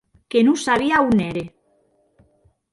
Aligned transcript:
Que 0.29 0.39
non 0.45 0.57
sabia 0.65 0.93
a 0.97 1.03
on 1.09 1.17
ère. 1.29 1.45